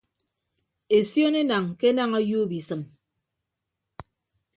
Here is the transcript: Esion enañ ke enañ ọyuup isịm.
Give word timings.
Esion 0.97 1.33
enañ 1.41 1.65
ke 1.79 1.85
enañ 1.91 2.09
ọyuup 2.19 2.51
isịm. 2.59 2.81